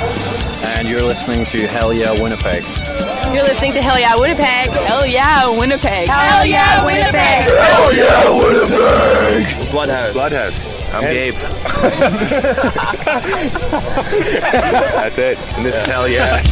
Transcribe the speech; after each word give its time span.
And 0.74 0.88
you're 0.88 1.04
listening 1.04 1.46
to 1.52 1.68
Hell 1.68 1.94
Yeah 1.94 2.20
Winnipeg. 2.20 2.64
You're 3.32 3.44
listening 3.44 3.74
to 3.74 3.82
Hell 3.84 4.00
Yeah 4.00 4.16
Winnipeg. 4.20 4.72
Hell 4.72 5.06
yeah, 5.06 5.50
Winnipeg. 5.56 6.08
Hell 6.10 6.48
Yeah 6.48 6.84
Winnipeg. 6.84 7.14
Hell 7.14 7.94
yeah, 7.94 8.28
Winnipeg! 8.36 9.70
Bloodhouse. 9.70 10.14
Bloodhouse. 10.14 10.66
I'm 10.94 11.02
Gabe. 11.02 11.34
That's 14.94 15.18
it. 15.18 15.38
And 15.56 15.66
this 15.66 15.76
is 15.76 15.86
Hell 15.86 16.08
Yeah. 16.08 16.44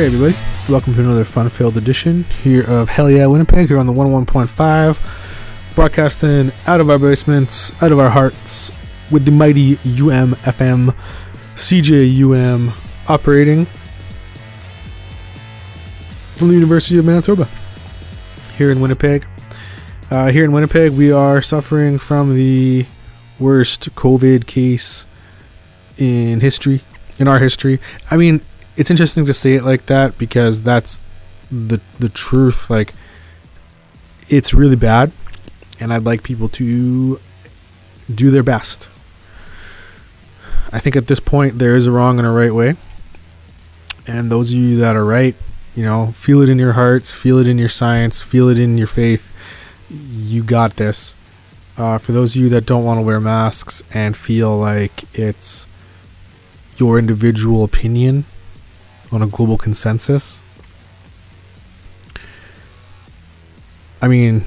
Hey 0.00 0.06
everybody, 0.06 0.34
welcome 0.72 0.94
to 0.94 1.00
another 1.00 1.24
fun-filled 1.24 1.76
edition 1.76 2.24
here 2.42 2.64
of 2.66 2.88
Hell 2.88 3.10
Yeah 3.10 3.26
Winnipeg 3.26 3.68
here 3.68 3.76
on 3.76 3.86
the 3.86 3.92
101.5, 3.92 5.74
broadcasting 5.74 6.50
out 6.66 6.80
of 6.80 6.88
our 6.88 6.98
basements, 6.98 7.70
out 7.82 7.92
of 7.92 7.98
our 7.98 8.08
hearts, 8.08 8.72
with 9.10 9.26
the 9.26 9.30
mighty 9.30 9.72
UM 9.72 10.32
FM 10.36 10.94
CJUM 11.56 12.72
operating 13.10 13.66
from 16.36 16.48
the 16.48 16.54
University 16.54 16.96
of 16.96 17.04
Manitoba 17.04 17.46
here 18.56 18.70
in 18.70 18.80
Winnipeg. 18.80 19.26
Uh, 20.10 20.30
here 20.30 20.46
in 20.46 20.52
Winnipeg, 20.52 20.92
we 20.92 21.12
are 21.12 21.42
suffering 21.42 21.98
from 21.98 22.34
the 22.34 22.86
worst 23.38 23.94
COVID 23.96 24.46
case 24.46 25.04
in 25.98 26.40
history, 26.40 26.80
in 27.18 27.28
our 27.28 27.38
history. 27.38 27.78
I 28.10 28.16
mean, 28.16 28.40
it's 28.80 28.90
interesting 28.90 29.26
to 29.26 29.34
say 29.34 29.56
it 29.56 29.62
like 29.62 29.84
that 29.86 30.16
because 30.16 30.62
that's 30.62 31.02
the 31.52 31.82
the 31.98 32.08
truth. 32.08 32.70
Like, 32.70 32.94
it's 34.30 34.54
really 34.54 34.74
bad, 34.74 35.12
and 35.78 35.92
I'd 35.92 36.04
like 36.04 36.22
people 36.22 36.48
to 36.48 37.20
do 38.12 38.30
their 38.30 38.42
best. 38.42 38.88
I 40.72 40.78
think 40.78 40.96
at 40.96 41.08
this 41.08 41.20
point 41.20 41.58
there 41.58 41.76
is 41.76 41.86
a 41.86 41.92
wrong 41.92 42.18
and 42.18 42.26
a 42.26 42.30
right 42.30 42.54
way, 42.54 42.76
and 44.06 44.32
those 44.32 44.50
of 44.50 44.58
you 44.58 44.76
that 44.76 44.96
are 44.96 45.04
right, 45.04 45.36
you 45.74 45.84
know, 45.84 46.12
feel 46.12 46.40
it 46.40 46.48
in 46.48 46.58
your 46.58 46.72
hearts, 46.72 47.12
feel 47.12 47.36
it 47.36 47.46
in 47.46 47.58
your 47.58 47.68
science, 47.68 48.22
feel 48.22 48.48
it 48.48 48.58
in 48.58 48.78
your 48.78 48.86
faith. 48.86 49.30
You 49.90 50.42
got 50.42 50.76
this. 50.76 51.14
Uh, 51.76 51.98
for 51.98 52.12
those 52.12 52.34
of 52.34 52.40
you 52.40 52.48
that 52.48 52.64
don't 52.64 52.84
want 52.84 52.96
to 52.96 53.02
wear 53.02 53.20
masks 53.20 53.82
and 53.92 54.16
feel 54.16 54.56
like 54.56 55.04
it's 55.12 55.66
your 56.78 56.98
individual 56.98 57.62
opinion 57.62 58.24
on 59.12 59.22
a 59.22 59.26
global 59.26 59.56
consensus. 59.56 60.42
I 64.02 64.08
mean, 64.08 64.44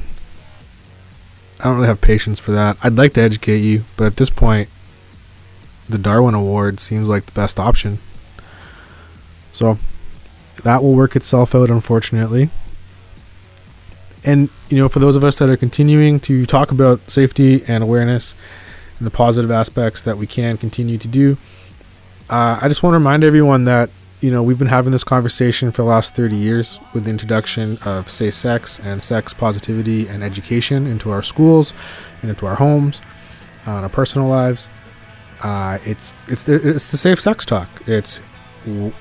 I 1.59 1.65
don't 1.65 1.75
really 1.75 1.87
have 1.87 2.01
patience 2.01 2.39
for 2.39 2.51
that. 2.51 2.77
I'd 2.83 2.95
like 2.95 3.13
to 3.13 3.21
educate 3.21 3.59
you, 3.59 3.85
but 3.95 4.05
at 4.05 4.17
this 4.17 4.29
point, 4.29 4.69
the 5.87 5.97
Darwin 5.97 6.33
Award 6.33 6.79
seems 6.79 7.07
like 7.07 7.25
the 7.25 7.31
best 7.31 7.59
option. 7.59 7.99
So, 9.51 9.77
that 10.63 10.81
will 10.81 10.93
work 10.93 11.15
itself 11.15 11.53
out, 11.53 11.69
unfortunately. 11.69 12.49
And, 14.23 14.49
you 14.69 14.77
know, 14.77 14.87
for 14.87 14.99
those 14.99 15.15
of 15.15 15.23
us 15.23 15.37
that 15.39 15.49
are 15.49 15.57
continuing 15.57 16.19
to 16.21 16.45
talk 16.45 16.71
about 16.71 17.11
safety 17.11 17.63
and 17.67 17.83
awareness 17.83 18.33
and 18.97 19.05
the 19.05 19.11
positive 19.11 19.51
aspects 19.51 20.01
that 20.03 20.17
we 20.17 20.25
can 20.25 20.57
continue 20.57 20.97
to 20.97 21.07
do, 21.07 21.37
uh, 22.29 22.59
I 22.61 22.67
just 22.67 22.81
want 22.81 22.93
to 22.93 22.97
remind 22.97 23.23
everyone 23.23 23.65
that 23.65 23.89
you 24.23 24.31
know, 24.31 24.41
we've 24.41 24.57
been 24.57 24.69
having 24.69 24.93
this 24.93 25.03
conversation 25.03 25.69
for 25.69 25.81
the 25.81 25.87
last 25.89 26.15
30 26.15 26.37
years 26.37 26.79
with 26.93 27.03
the 27.03 27.09
introduction 27.09 27.77
of 27.83 28.09
safe 28.09 28.33
sex 28.33 28.79
and 28.79 29.03
sex 29.03 29.33
positivity 29.33 30.07
and 30.07 30.23
education 30.23 30.87
into 30.87 31.11
our 31.11 31.21
schools 31.21 31.73
and 32.21 32.29
into 32.29 32.45
our 32.45 32.55
homes, 32.55 33.01
uh, 33.67 33.71
our 33.71 33.89
personal 33.89 34.29
lives. 34.29 34.69
Uh, 35.41 35.77
it's 35.83 36.15
it's 36.29 36.43
the, 36.43 36.55
it's 36.69 36.89
the 36.89 36.95
safe 36.95 37.19
sex 37.19 37.45
talk. 37.45 37.67
It's 37.85 38.21
who 38.63 38.93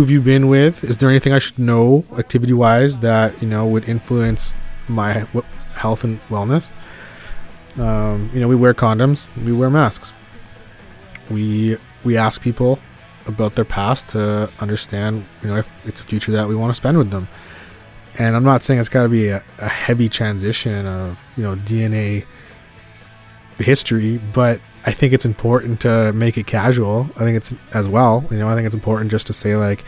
have 0.00 0.10
you 0.10 0.20
been 0.20 0.48
with? 0.48 0.84
Is 0.84 0.98
there 0.98 1.08
anything 1.08 1.32
I 1.32 1.38
should 1.38 1.58
know 1.58 2.04
activity 2.18 2.52
wise 2.52 2.98
that 2.98 3.40
you 3.40 3.48
know 3.48 3.66
would 3.66 3.88
influence 3.88 4.52
my 4.88 5.20
w- 5.20 5.46
health 5.72 6.04
and 6.04 6.20
wellness? 6.28 6.70
Um, 7.78 8.30
you 8.34 8.40
know, 8.40 8.48
we 8.48 8.56
wear 8.56 8.74
condoms, 8.74 9.24
we 9.42 9.52
wear 9.52 9.70
masks. 9.70 10.12
We 11.30 11.78
we 12.04 12.18
ask 12.18 12.42
people 12.42 12.78
about 13.26 13.54
their 13.54 13.64
past 13.64 14.08
to 14.08 14.50
understand, 14.60 15.26
you 15.42 15.48
know, 15.48 15.56
if 15.56 15.68
it's 15.84 16.00
a 16.00 16.04
future 16.04 16.32
that 16.32 16.48
we 16.48 16.54
want 16.54 16.70
to 16.70 16.74
spend 16.74 16.98
with 16.98 17.10
them. 17.10 17.28
And 18.18 18.34
I'm 18.34 18.44
not 18.44 18.62
saying 18.62 18.80
it's 18.80 18.88
got 18.88 19.02
to 19.02 19.08
be 19.08 19.28
a, 19.28 19.42
a, 19.58 19.68
heavy 19.68 20.08
transition 20.08 20.86
of, 20.86 21.22
you 21.36 21.42
know, 21.42 21.54
DNA 21.54 22.24
history, 23.58 24.18
but 24.32 24.60
I 24.86 24.92
think 24.92 25.12
it's 25.12 25.26
important 25.26 25.80
to 25.82 26.12
make 26.12 26.38
it 26.38 26.46
casual. 26.46 27.10
I 27.16 27.20
think 27.20 27.36
it's 27.36 27.54
as 27.74 27.88
well, 27.88 28.24
you 28.30 28.38
know, 28.38 28.48
I 28.48 28.54
think 28.54 28.66
it's 28.66 28.74
important 28.74 29.10
just 29.10 29.26
to 29.26 29.32
say, 29.32 29.56
like, 29.56 29.84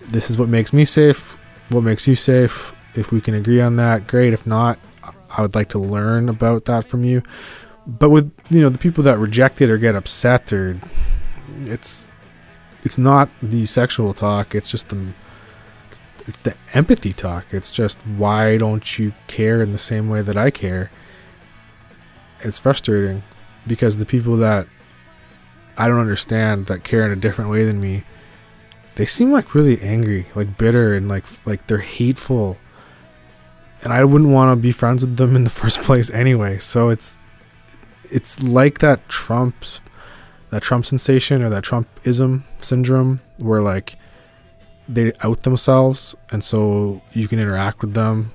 this 0.00 0.30
is 0.30 0.38
what 0.38 0.48
makes 0.48 0.72
me 0.72 0.84
safe, 0.84 1.36
what 1.70 1.82
makes 1.82 2.06
you 2.06 2.14
safe. 2.14 2.72
If 2.94 3.10
we 3.10 3.20
can 3.20 3.34
agree 3.34 3.60
on 3.60 3.76
that, 3.76 4.06
great. 4.06 4.32
If 4.32 4.46
not, 4.46 4.78
I 5.36 5.42
would 5.42 5.54
like 5.54 5.68
to 5.70 5.78
learn 5.78 6.28
about 6.28 6.66
that 6.66 6.88
from 6.88 7.04
you. 7.04 7.22
But 7.86 8.10
with, 8.10 8.32
you 8.48 8.60
know, 8.60 8.68
the 8.68 8.78
people 8.78 9.04
that 9.04 9.18
reject 9.18 9.60
it 9.60 9.70
or 9.70 9.78
get 9.78 9.94
upset 9.94 10.52
or 10.52 10.78
it's 11.48 12.06
it's 12.86 12.98
not 12.98 13.28
the 13.42 13.66
sexual 13.66 14.14
talk 14.14 14.54
it's 14.54 14.70
just 14.70 14.88
the 14.88 15.12
it's 16.26 16.38
the 16.38 16.56
empathy 16.74 17.12
talk. 17.12 17.46
It's 17.52 17.70
just 17.70 17.98
why 18.06 18.58
don't 18.58 18.98
you 18.98 19.14
care 19.28 19.62
in 19.62 19.72
the 19.72 19.78
same 19.78 20.08
way 20.08 20.22
that 20.22 20.36
i 20.36 20.50
care? 20.50 20.90
It's 22.40 22.58
frustrating 22.58 23.22
because 23.66 23.96
the 23.96 24.06
people 24.06 24.36
that 24.38 24.66
i 25.78 25.88
don't 25.88 26.00
understand 26.00 26.66
that 26.66 26.84
care 26.84 27.04
in 27.04 27.12
a 27.12 27.16
different 27.16 27.50
way 27.50 27.64
than 27.64 27.80
me 27.80 28.02
they 28.94 29.04
seem 29.04 29.30
like 29.30 29.54
really 29.54 29.78
angry 29.82 30.26
like 30.34 30.56
bitter 30.56 30.94
and 30.94 31.08
like 31.08 31.24
like 31.46 31.66
they're 31.66 31.78
hateful. 31.78 32.58
And 33.82 33.92
i 33.92 34.04
wouldn't 34.04 34.30
want 34.30 34.56
to 34.56 34.60
be 34.60 34.72
friends 34.72 35.02
with 35.02 35.16
them 35.16 35.36
in 35.36 35.44
the 35.44 35.50
first 35.62 35.80
place 35.82 36.10
anyway. 36.10 36.58
So 36.58 36.88
it's 36.88 37.18
it's 38.10 38.42
like 38.42 38.78
that 38.78 39.08
trump's 39.08 39.80
that 40.50 40.62
Trump 40.62 40.86
sensation 40.86 41.42
or 41.42 41.48
that 41.48 41.64
Trumpism 41.64 42.42
syndrome 42.60 43.20
where 43.38 43.60
like 43.60 43.96
they 44.88 45.12
out 45.20 45.42
themselves 45.42 46.14
and 46.30 46.44
so 46.44 47.02
you 47.12 47.26
can 47.28 47.38
interact 47.38 47.80
with 47.80 47.94
them 47.94 48.32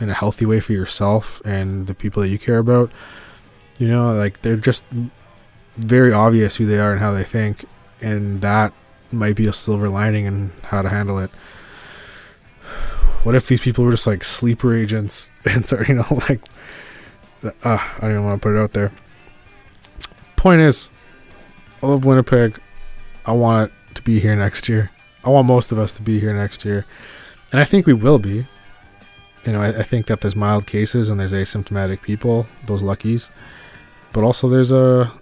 in 0.00 0.08
a 0.08 0.14
healthy 0.14 0.46
way 0.46 0.60
for 0.60 0.72
yourself 0.72 1.42
and 1.44 1.86
the 1.86 1.94
people 1.94 2.22
that 2.22 2.28
you 2.28 2.38
care 2.38 2.58
about. 2.58 2.90
You 3.78 3.88
know, 3.88 4.14
like 4.14 4.40
they're 4.42 4.56
just 4.56 4.84
very 5.76 6.12
obvious 6.12 6.56
who 6.56 6.66
they 6.66 6.78
are 6.78 6.92
and 6.92 7.00
how 7.00 7.12
they 7.12 7.24
think 7.24 7.64
and 8.00 8.40
that 8.40 8.72
might 9.12 9.36
be 9.36 9.46
a 9.46 9.52
silver 9.52 9.88
lining 9.88 10.24
in 10.24 10.52
how 10.64 10.82
to 10.82 10.88
handle 10.88 11.18
it. 11.18 11.30
What 13.22 13.34
if 13.34 13.48
these 13.48 13.60
people 13.60 13.84
were 13.84 13.90
just 13.90 14.06
like 14.06 14.24
sleeper 14.24 14.74
agents 14.74 15.30
and 15.44 15.66
so 15.66 15.82
you 15.86 15.94
know 15.94 16.22
like 16.28 16.40
uh, 17.42 17.50
I 17.64 17.98
don't 18.00 18.10
even 18.10 18.24
want 18.24 18.40
to 18.40 18.48
put 18.48 18.56
it 18.56 18.60
out 18.60 18.72
there. 18.72 18.92
Point 20.36 20.60
is, 20.60 20.90
I 21.82 21.86
love 21.86 22.04
Winnipeg. 22.04 22.60
I 23.26 23.32
want 23.32 23.72
it 23.90 23.94
to 23.96 24.02
be 24.02 24.20
here 24.20 24.36
next 24.36 24.68
year. 24.68 24.90
I 25.24 25.30
want 25.30 25.46
most 25.46 25.72
of 25.72 25.78
us 25.78 25.92
to 25.94 26.02
be 26.02 26.18
here 26.20 26.34
next 26.34 26.64
year. 26.64 26.86
And 27.52 27.60
I 27.60 27.64
think 27.64 27.86
we 27.86 27.92
will 27.92 28.18
be. 28.18 28.46
You 29.44 29.52
know, 29.52 29.60
I, 29.60 29.68
I 29.68 29.82
think 29.82 30.06
that 30.06 30.20
there's 30.20 30.36
mild 30.36 30.66
cases 30.66 31.08
and 31.08 31.18
there's 31.18 31.32
asymptomatic 31.32 32.02
people, 32.02 32.46
those 32.66 32.82
luckies. 32.82 33.30
But 34.12 34.24
also 34.24 34.48
there's 34.48 34.72
a, 34.72 35.12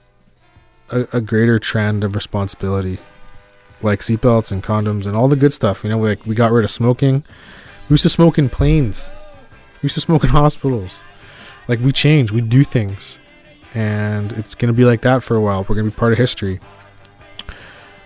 a, 0.90 1.06
a 1.12 1.20
greater 1.20 1.58
trend 1.58 2.04
of 2.04 2.14
responsibility 2.14 2.98
like 3.82 4.00
seatbelts 4.00 4.50
and 4.50 4.62
condoms 4.62 5.06
and 5.06 5.16
all 5.16 5.28
the 5.28 5.36
good 5.36 5.52
stuff. 5.52 5.84
You 5.84 5.90
know, 5.90 5.98
like 5.98 6.24
we 6.26 6.34
got 6.34 6.52
rid 6.52 6.64
of 6.64 6.70
smoking. 6.70 7.22
We 7.88 7.94
used 7.94 8.02
to 8.02 8.08
smoke 8.08 8.38
in 8.38 8.48
planes. 8.48 9.10
We 9.82 9.86
used 9.86 9.94
to 9.94 10.00
smoke 10.00 10.24
in 10.24 10.30
hospitals. 10.42 11.02
Like 11.68 11.80
we 11.80 11.92
change, 11.92 12.32
we 12.32 12.40
do 12.40 12.64
things, 12.64 13.18
and 13.74 14.32
it's 14.32 14.54
gonna 14.54 14.72
be 14.72 14.84
like 14.84 15.02
that 15.02 15.22
for 15.22 15.36
a 15.36 15.40
while. 15.40 15.64
We're 15.68 15.76
gonna 15.76 15.90
be 15.90 15.96
part 15.96 16.12
of 16.12 16.18
history. 16.18 16.60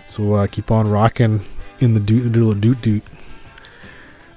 So 0.07 0.33
uh, 0.33 0.47
keep 0.47 0.71
on 0.71 0.89
rocking 0.89 1.41
in 1.79 1.93
the 1.93 1.99
doot 1.99 2.31
doodle 2.31 2.53
doot 2.53 2.81
doot. 2.81 3.03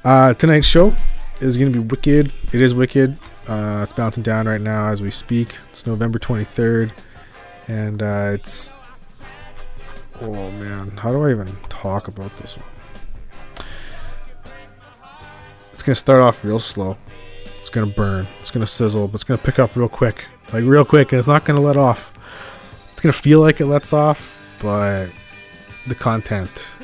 Uh, 0.04 0.34
tonight's 0.34 0.66
show 0.66 0.94
is 1.40 1.56
gonna 1.56 1.70
be 1.70 1.78
wicked. 1.78 2.32
It 2.52 2.60
is 2.60 2.74
wicked. 2.74 3.18
Uh, 3.46 3.80
it's 3.82 3.92
bouncing 3.92 4.22
down 4.22 4.46
right 4.46 4.60
now 4.60 4.88
as 4.88 5.02
we 5.02 5.10
speak. 5.10 5.58
It's 5.70 5.86
November 5.86 6.18
23rd, 6.18 6.90
and 7.68 8.02
uh, 8.02 8.30
it's 8.32 8.72
oh 10.20 10.50
man, 10.52 10.90
how 10.96 11.12
do 11.12 11.22
I 11.22 11.30
even 11.30 11.54
talk 11.68 12.08
about 12.08 12.36
this 12.38 12.56
one? 12.56 13.66
It's 15.72 15.82
gonna 15.82 15.94
start 15.94 16.22
off 16.22 16.44
real 16.44 16.58
slow. 16.58 16.96
It's 17.58 17.68
gonna 17.68 17.86
burn. 17.86 18.26
It's 18.40 18.50
gonna 18.50 18.66
sizzle, 18.66 19.08
but 19.08 19.16
it's 19.16 19.24
gonna 19.24 19.38
pick 19.38 19.58
up 19.58 19.76
real 19.76 19.88
quick, 19.88 20.24
like 20.52 20.64
real 20.64 20.84
quick, 20.84 21.12
and 21.12 21.18
it's 21.18 21.28
not 21.28 21.44
gonna 21.44 21.60
let 21.60 21.76
off. 21.76 22.12
It's 22.92 23.00
gonna 23.00 23.12
feel 23.12 23.40
like 23.40 23.60
it 23.60 23.66
lets 23.66 23.92
off, 23.92 24.38
but 24.60 25.08
the 25.86 25.94
content 25.94 26.74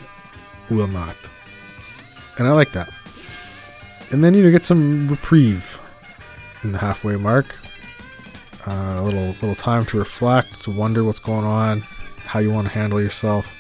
will 0.71 0.89
not. 0.89 1.17
And 2.39 2.49
I 2.49 2.53
like 2.53 2.73
that. 2.73 2.91
And 4.11 4.25
then 4.25 4.35
you 4.35 4.43
know 4.43 4.51
get 4.51 4.65
some 4.65 5.09
reprieve 5.09 5.81
in 6.63 6.73
the 6.73 6.79
halfway 6.79 7.17
mark. 7.17 7.57
Uh, 8.67 8.99
a 8.99 9.03
little 9.03 9.29
little 9.41 9.55
time 9.55 9.85
to 9.87 9.99
reflect, 9.99 10.63
to 10.65 10.71
wonder 10.71 11.03
what's 11.05 11.21
going 11.21 11.45
on, 11.45 11.81
how 12.25 12.39
you 12.41 12.51
want 12.51 12.67
to 12.69 12.73
handle 12.73 13.01
yourself, 13.01 13.55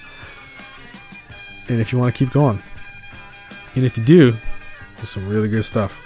and 1.68 1.80
if 1.80 1.92
you 1.92 1.98
want 1.98 2.14
to 2.14 2.18
keep 2.18 2.32
going. 2.32 2.62
And 3.74 3.84
if 3.84 3.96
you 3.96 4.04
do, 4.04 4.36
there's 4.96 5.10
some 5.10 5.28
really 5.28 5.48
good 5.48 5.64
stuff. 5.64 6.01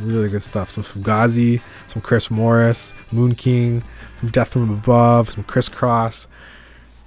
Really 0.00 0.28
good 0.28 0.42
stuff. 0.42 0.70
Some 0.70 0.84
Fugazi, 0.84 1.60
some 1.86 2.00
Chris 2.02 2.30
Morris, 2.30 2.94
Moon 3.12 3.34
King, 3.34 3.84
some 4.20 4.30
Death 4.30 4.48
from 4.48 4.70
Above, 4.70 5.30
some 5.30 5.44
Crisscross, 5.44 6.26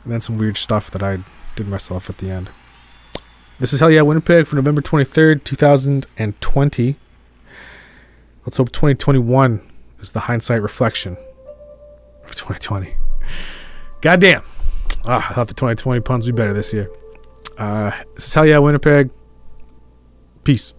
and 0.03 0.11
then 0.11 0.21
some 0.21 0.37
weird 0.37 0.57
stuff 0.57 0.91
that 0.91 1.01
I 1.01 1.23
did 1.55 1.67
myself 1.67 2.09
at 2.09 2.19
the 2.19 2.29
end. 2.29 2.49
This 3.59 3.73
is 3.73 3.79
Hell 3.79 3.91
Yeah 3.91 4.01
Winnipeg 4.01 4.45
for 4.45 4.55
November 4.55 4.81
23rd, 4.81 5.43
2020. 5.43 6.95
Let's 8.45 8.57
hope 8.57 8.71
2021 8.71 9.61
is 9.99 10.11
the 10.11 10.21
hindsight 10.21 10.61
reflection 10.61 11.17
of 12.25 12.35
2020. 12.35 12.93
Goddamn. 14.01 14.43
Ah, 15.05 15.29
I 15.29 15.33
thought 15.33 15.47
the 15.47 15.53
2020 15.53 16.01
puns 16.01 16.25
would 16.25 16.35
be 16.35 16.41
better 16.41 16.53
this 16.53 16.73
year. 16.73 16.89
Uh, 17.57 17.91
this 18.15 18.27
is 18.27 18.33
Hell 18.33 18.45
Yeah 18.45 18.59
Winnipeg. 18.59 19.09
Peace. 20.43 20.73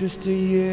just 0.00 0.26
a 0.28 0.32
year. 0.32 0.69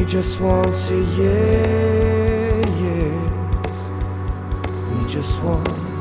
He 0.00 0.06
just 0.06 0.40
won't 0.40 0.72
say 0.72 0.98
yes, 0.98 2.64
and 4.88 5.06
just 5.06 5.42
won't. 5.42 5.99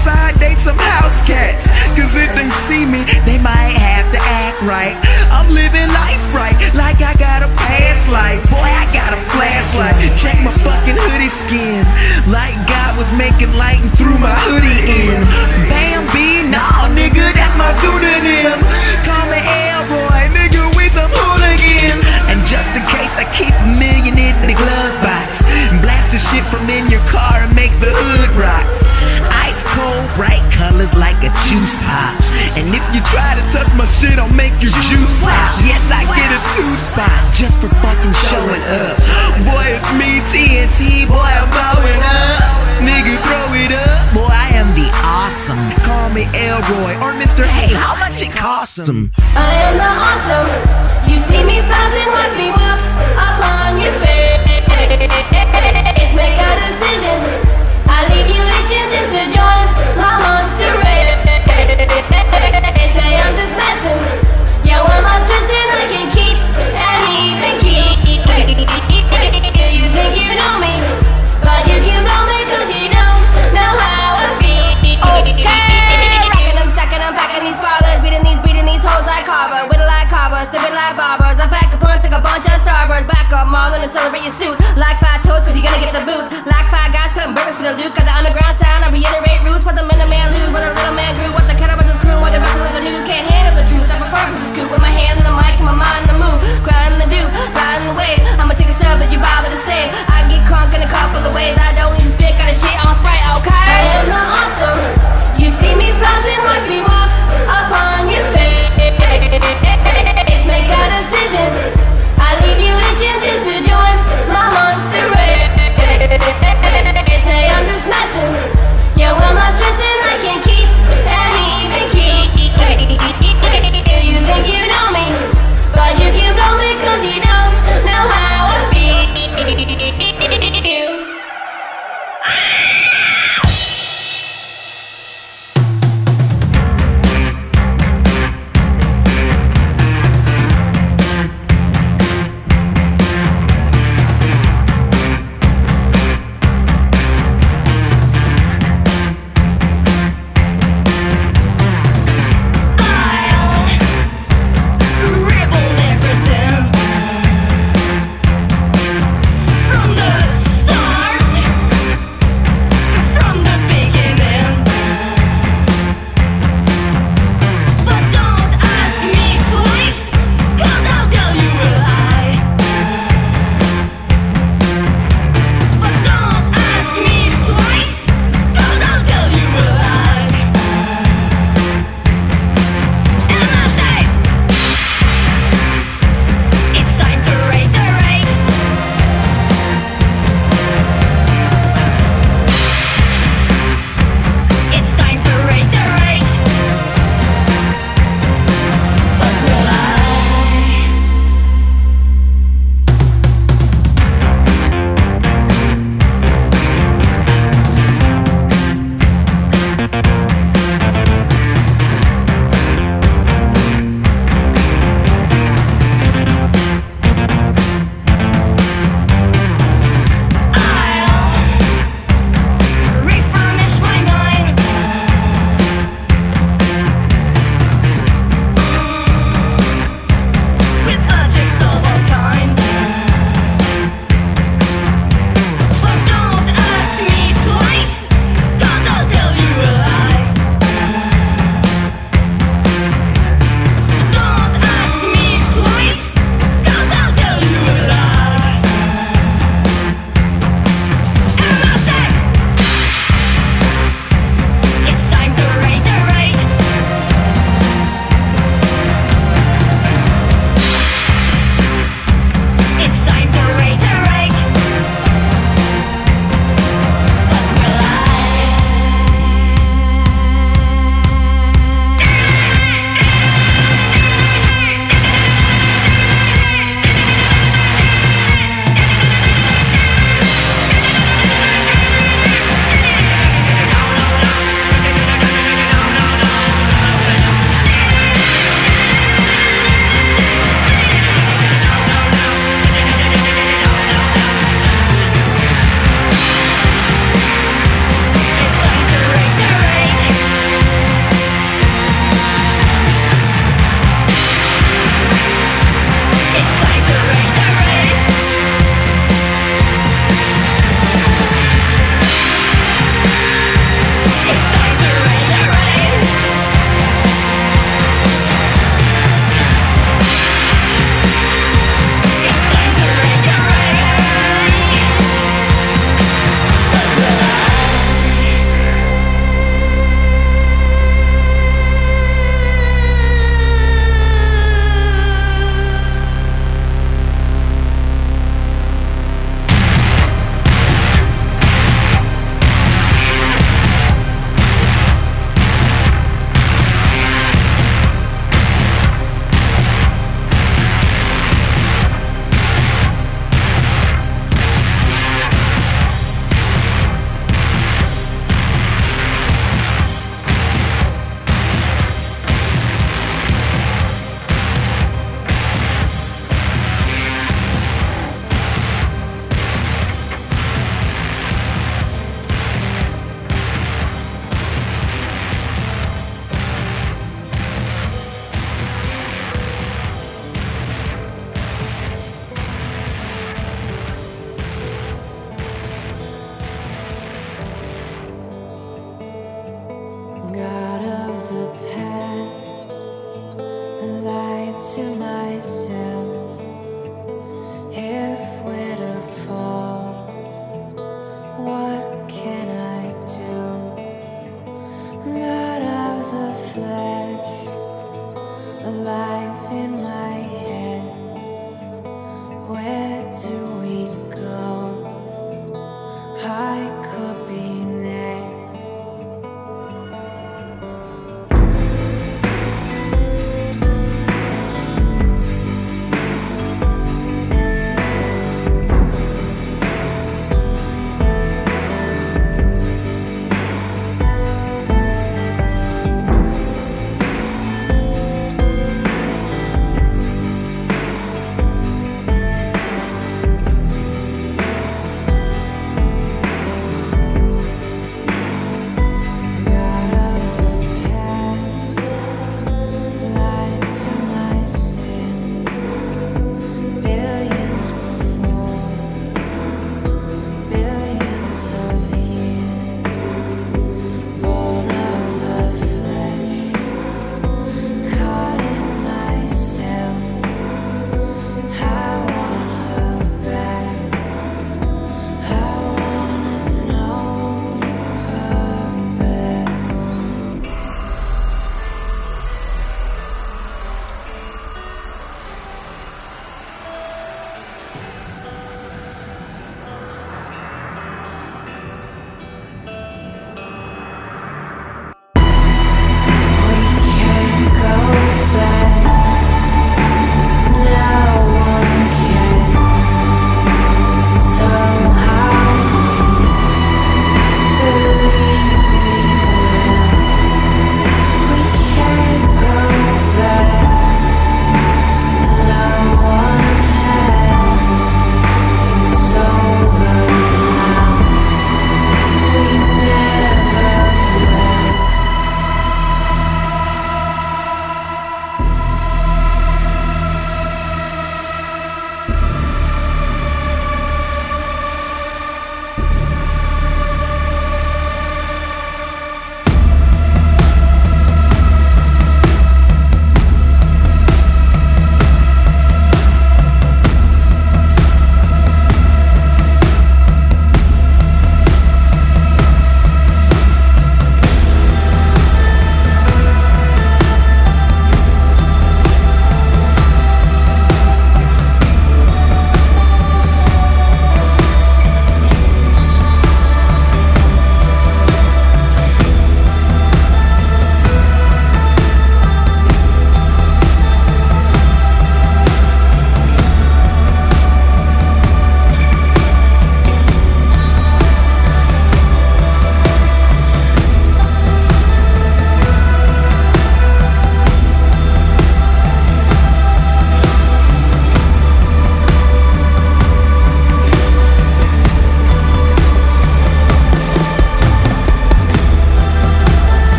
Outside, 0.00 0.34
they 0.40 0.54
some 0.54 0.78
house 0.78 1.20
cats. 1.28 1.68
Cause 1.92 2.16
if 2.16 2.32
they 2.32 2.48
see 2.64 2.88
me, 2.88 3.04
they 3.28 3.36
might 3.36 3.76
have 3.76 4.08
to 4.12 4.20
act 4.20 4.56
right. 4.64 4.96
I'm 5.28 5.52
living 5.52 5.88
life 5.92 6.24
right, 6.32 6.56
like 6.72 7.04
I 7.04 7.12
got 7.20 7.44
a 7.44 7.50
past 7.60 8.08
life. 8.08 8.40
Boy, 8.48 8.64
I 8.64 8.88
got 8.96 9.12
a 9.12 9.20
flashlight. 9.36 9.96
Check 10.16 10.40
my 10.40 10.52
fucking 10.64 10.96
hoodie 10.96 11.28
skin. 11.28 11.84
Like 12.32 12.56
God 12.64 12.96
was 12.96 13.12
making 13.20 13.52
light 13.60 13.80
and 13.84 13.92
threw 14.00 14.16
my 14.16 14.32
hoodie 14.48 14.88
in. 14.88 15.20
Bambi, 15.68 16.48
nah, 16.48 16.88
nigga, 16.96 17.36
that's 17.36 17.52
my 17.60 17.68
pseudonym. 17.84 18.56
Call 19.04 19.24
me 19.28 19.40
Elroy, 19.44 20.32
nigga, 20.32 20.64
we 20.76 20.88
some 20.88 21.12
hooligans. 21.12 22.04
And 22.32 22.40
just 22.48 22.72
in 22.72 22.82
case 22.88 23.20
I 23.20 23.28
keep 23.36 23.52
a 23.52 23.68
million 23.76 24.16
in 24.16 24.48
the 24.48 24.56
glove 24.56 24.96
box. 25.04 25.44
Blast 25.84 26.12
the 26.12 26.18
shit 26.18 26.44
from 26.48 26.64
in 26.72 26.88
your 26.88 27.04
car 27.12 27.44
and 27.44 27.52
make 27.54 27.72
the 27.84 27.92
hood 27.92 28.32
rock. 28.40 28.64
Ice 29.28 29.39
cold, 29.80 30.04
bright 30.16 30.44
colors 30.52 30.92
like 30.94 31.16
a 31.24 31.30
juice 31.48 31.74
pop. 31.88 32.14
And 32.56 32.68
if 32.68 32.84
you 32.92 33.00
try 33.08 33.32
to 33.38 33.44
touch 33.52 33.70
my 33.74 33.86
shit, 33.86 34.18
I'll 34.20 34.32
make 34.32 34.52
your 34.60 34.72
juice 34.84 35.16
pop. 35.20 35.56
Yes, 35.64 35.82
I 35.88 36.04
get 36.12 36.28
a 36.28 36.40
two 36.54 36.72
spot 36.76 37.20
just 37.32 37.56
for 37.60 37.70
fucking 37.80 38.16
showing 38.28 38.64
up. 38.84 38.96
Boy, 39.48 39.76
it's 39.76 39.90
me, 39.96 40.20
TNT, 40.28 41.08
boy, 41.08 41.16
I'm 41.16 41.48
blowing 41.48 42.02
up. 42.04 42.60
Nigga, 42.84 43.16
throw 43.24 43.48
it 43.56 43.72
up. 43.72 44.14
Boy, 44.14 44.28
I 44.28 44.48
am 44.60 44.68
the 44.76 44.88
awesome. 45.04 45.60
Call 45.84 46.08
me 46.10 46.24
Elroy 46.36 46.94
or 47.04 47.12
Mr. 47.16 47.44
Hey, 47.44 47.72
how 47.72 47.94
much 47.96 48.20
it 48.22 48.32
cost 48.32 48.78
him? 48.78 49.12
I 49.36 49.52
am 49.68 49.74
the 49.80 49.90
awesome. 50.08 50.48
You 51.08 51.18
see 51.28 51.42
me 51.44 51.60
flossing, 51.68 52.10
watch 52.16 52.34
me 52.36 52.48
walk 52.52 52.80
upon 53.16 53.80
your 53.80 53.92
face. 54.04 54.20
Make 56.12 56.38
a 56.38 56.50
decision. 56.66 57.49
Just 63.40 63.56
messing. 63.56 64.00
I'm 65.00 65.22
stressing, 65.24 65.68
I 65.72 65.84
can 65.88 66.06
keep 66.12 66.36
and 66.76 67.00
even 67.24 67.54
keep. 67.64 67.88
You 69.80 69.88
think 69.96 70.12
you 70.20 70.30
know 70.36 70.54
me, 70.60 70.74
but 71.40 71.64
you 71.64 71.80
can 71.80 72.04
blow 72.04 72.22
me 72.28 72.38
'cause 72.44 72.68
you 72.68 72.92
don't 72.92 73.20
know 73.56 73.72
how 73.80 74.20
I 74.20 74.28
feel. 74.40 74.76
Okay, 75.16 75.34
rockin' 76.76 77.02
'em, 77.02 77.14
packing 77.16 77.44
these 77.48 77.60
these, 78.28 78.40
these 78.70 78.84
hoes 78.84 79.06
like 79.06 79.24
Carver, 79.24 79.66
whittle 79.68 79.86
like 79.86 80.10
Carver, 80.10 80.44
stiffin' 80.50 80.74
like 80.74 80.96
barbers. 80.96 81.40
I 81.40 81.46
pack 81.48 81.72
a 81.72 81.78
punch, 81.78 82.02
take 82.02 82.12
a 82.12 82.20
bunch 82.20 82.44
of 82.44 82.60
starbursts, 82.64 83.08
back 83.08 83.32
up, 83.32 83.46
Marlin, 83.46 83.82
and 83.82 83.92
celebrate 83.92 84.24
your 84.24 84.34
suit 84.34 84.59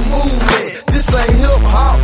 movement. 0.00 0.84
This 0.86 1.12
ain't 1.14 1.36
hip 1.40 1.62
hop, 1.68 1.98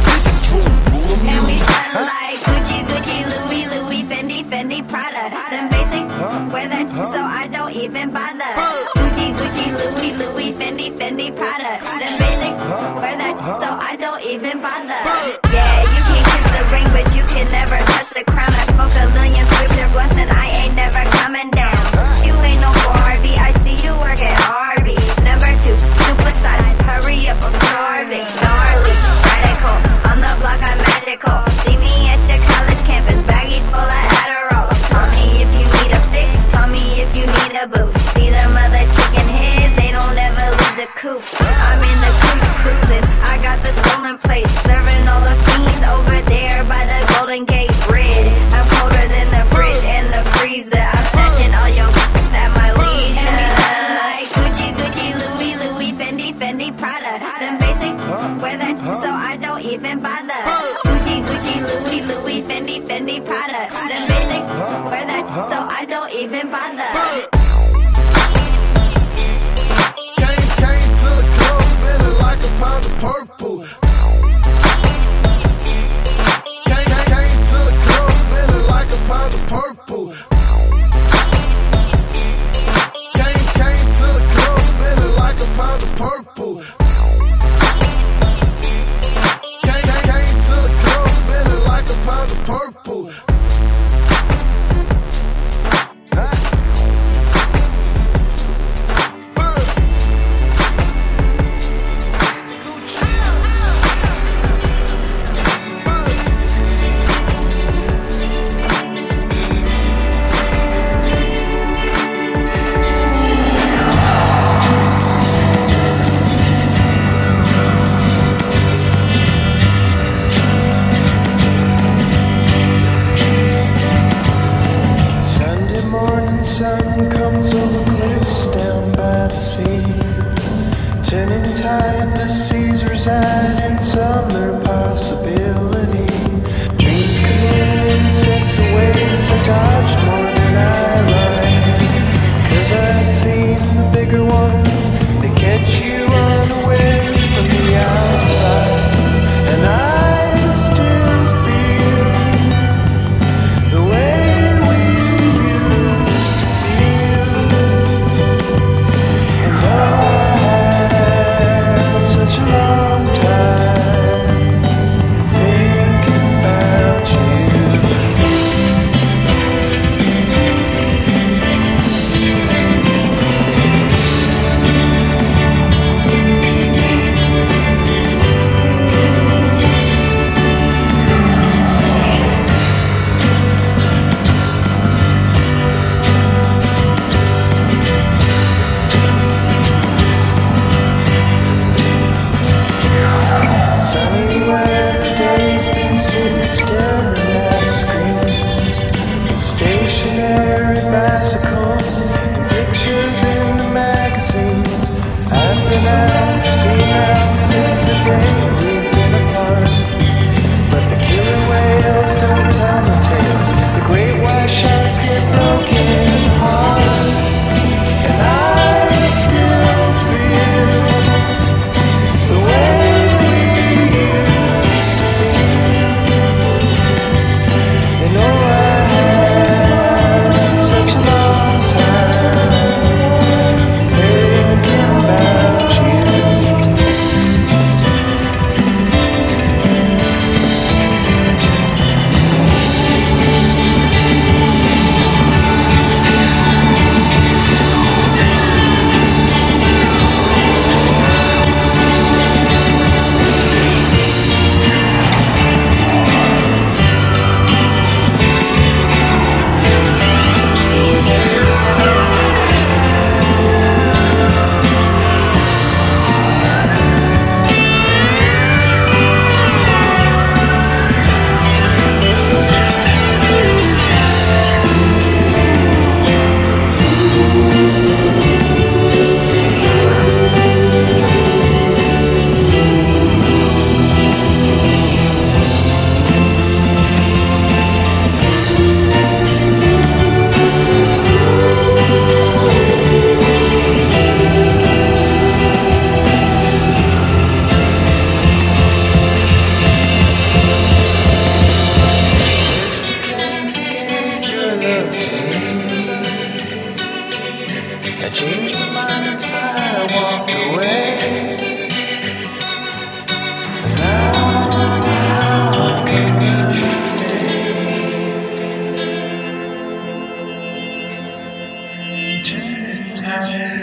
Look 323.09 323.17
at 323.17 323.57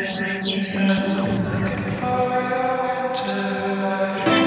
the 1.83 1.91
fire 2.01 3.13
tonight. 3.13 4.44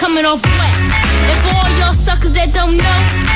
coming 0.00 0.24
off 0.24 0.42
wet. 0.42 0.76
And 1.28 1.36
for 1.44 1.56
all 1.56 1.70
y'all 1.78 1.92
suckers 1.92 2.32
that 2.32 2.54
don't 2.54 2.78
know, 2.78 3.29